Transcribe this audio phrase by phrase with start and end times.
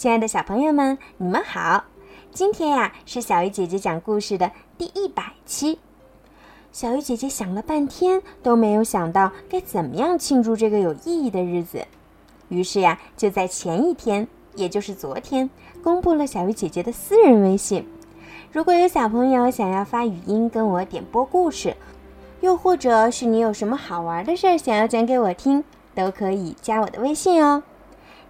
[0.00, 1.84] 亲爱的小朋友们，你们好！
[2.32, 5.78] 今天呀是小鱼姐姐讲故事的第一百期。
[6.72, 11.86] 小鱼姐姐想了半天都没有想到该怎么样庆祝这个有意义的日子，
[12.48, 15.50] 于是呀就在前一天，也就是昨天，
[15.82, 17.86] 公布了小鱼姐姐的私人微信。
[18.52, 21.76] 如果有小朋友想要发语音跟我点播故事，
[22.40, 25.62] 又或者是你有什么好玩的事儿想要讲给我听，
[25.94, 27.62] 都可以加我的微信哦。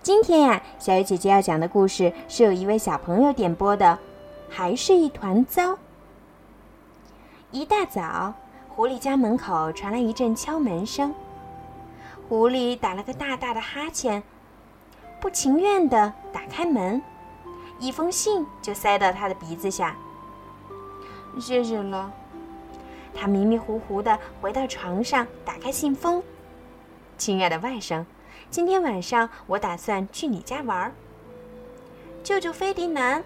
[0.03, 3.99] 今天呀，小鱼姐姐要讲的故事是有一位小朋友点播的，
[4.49, 5.77] 还是一团糟。
[7.51, 8.33] 一大早，
[8.71, 11.15] 狐狸家门口传来一阵敲门声。
[12.27, 14.23] 狐狸打了个大大的哈欠，
[15.21, 17.03] 不情愿地打开门，
[17.79, 19.95] 一封信就塞到他的鼻子下。
[21.39, 22.11] 谢谢了。
[23.15, 26.23] 他迷迷糊糊地回到床上，打开信封。
[27.19, 28.03] 亲爱的外甥。
[28.51, 30.93] 今天晚上我打算去你家玩儿。
[32.25, 33.23] 舅舅费迪南，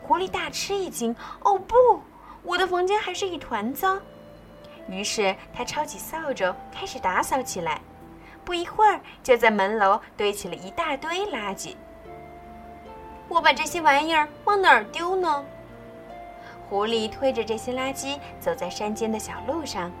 [0.00, 2.00] 狐狸大吃一惊：“哦不，
[2.42, 3.98] 我的房间还是一团糟。”
[4.88, 7.82] 于是他抄起扫帚开始打扫起来。
[8.46, 11.76] 不一会儿，就在门楼堆起了一大堆垃圾。
[13.28, 15.44] 我把这些玩意儿往哪儿丢呢？
[16.66, 19.92] 狐狸推着这些垃圾走在山间的小路上。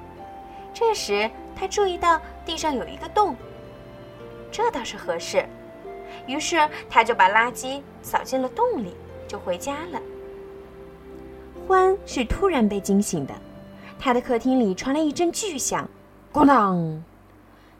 [0.72, 3.36] 这时，他注意到地上有一个洞。
[4.52, 5.44] 这倒是合适，
[6.26, 8.94] 于是他就把垃圾扫进了洞里，
[9.26, 10.00] 就回家了。
[11.66, 13.34] 欢是突然被惊醒的，
[13.98, 15.88] 他的客厅里传来一阵巨响，
[16.32, 17.02] 咣当，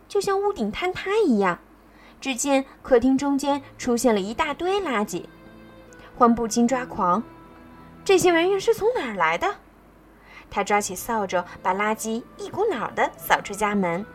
[0.09, 1.59] 就像屋顶坍塌一样。
[2.21, 5.25] 只见客厅中间出现了一大堆垃圾，
[6.17, 7.23] 欢不禁抓狂，
[8.05, 9.57] 这些玩意儿是从哪儿来的？
[10.49, 14.07] 他抓起扫帚，把垃圾一股脑的扫出家门。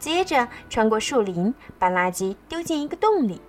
[0.00, 3.40] 接着穿过树林，把垃圾丢进一个洞里。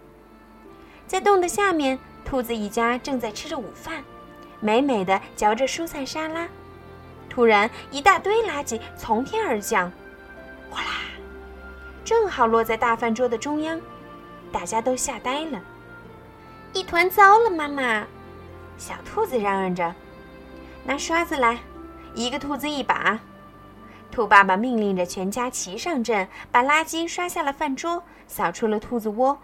[1.07, 4.03] 在洞的下面，兔子一家正在吃着午饭，
[4.59, 6.47] 美美的嚼着蔬菜沙拉。
[7.29, 9.89] 突然，一大堆垃圾从天而降，
[10.69, 10.89] 哗啦，
[12.03, 13.79] 正好落在大饭桌的中央。
[14.51, 15.61] 大家都吓呆了，
[16.73, 17.49] 一团糟了！
[17.49, 18.05] 妈妈，
[18.77, 19.95] 小兔子嚷嚷着
[20.83, 21.57] ：“拿刷子来，
[22.13, 23.17] 一个兔子一把。”
[24.11, 29.37] 兔爸爸命令着全家齐上阵，把垃圾刷下了饭桌，扫出了兔子窝，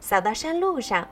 [0.00, 1.06] 扫到山路上，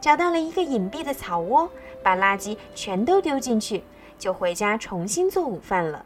[0.00, 1.68] 找到了一个隐蔽的草窝，
[2.02, 3.82] 把垃圾全都丢进去，
[4.18, 6.04] 就回家重新做午饭了。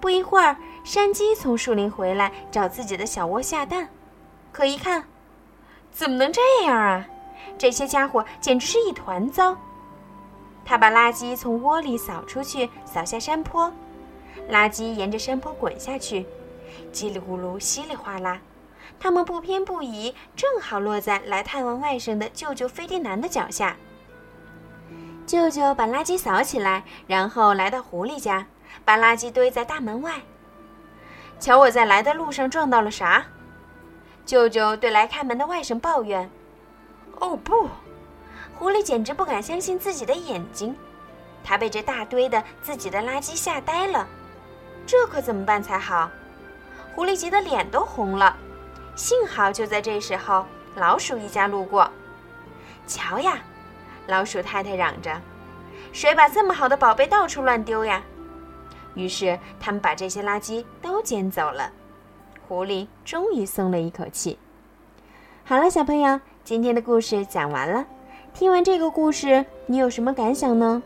[0.00, 3.88] 不一会儿，山鸡从树林回来，找自己的小窝下蛋，
[4.50, 5.04] 可一看，
[5.92, 7.06] 怎么能这样啊？
[7.58, 9.56] 这些家伙简直是一团糟。
[10.64, 13.70] 他把垃圾从窝里扫出去，扫下山坡。
[14.50, 16.26] 垃圾沿着山坡滚下去，
[16.92, 18.40] 叽里咕噜，稀里哗啦。
[19.00, 23.76] 它们不偏不倚，正好落在来探望外甥的舅舅费迪南的脚下。
[25.26, 28.46] 舅舅把垃圾扫起来，然后来到狐狸家，
[28.84, 30.20] 把垃圾堆在大门外。
[31.40, 33.24] 瞧我在来的路上撞到了啥？
[34.24, 36.30] 舅舅对来开门的外甥抱怨
[37.18, 37.68] ：“哦不！”
[38.58, 40.76] 狐狸简直不敢相信自己的眼睛，
[41.42, 44.06] 他被这大堆的自己的垃圾吓呆了。
[44.86, 46.10] 这可怎么办才好？
[46.94, 48.36] 狐狸急得脸都红了。
[48.94, 50.44] 幸好就在这时候，
[50.76, 51.90] 老鼠一家路过。
[52.86, 53.38] 瞧呀，
[54.06, 55.18] 老鼠太太嚷着
[55.92, 58.02] ：“谁把这么好的宝贝到处乱丢呀？”
[58.94, 61.72] 于是他们把这些垃圾都捡走了。
[62.46, 64.38] 狐狸终于松了一口气。
[65.44, 67.86] 好了，小朋友，今天的故事讲完了。
[68.34, 70.82] 听完这个故事，你有什么感想呢？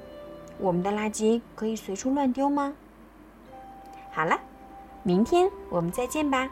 [0.58, 2.74] 我们的垃圾可以随处乱丢吗？
[4.16, 4.40] 好了，
[5.02, 6.48] 明天我们再见吧，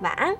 [0.00, 0.32] 晚安。